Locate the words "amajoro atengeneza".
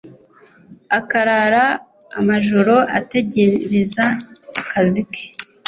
2.19-4.03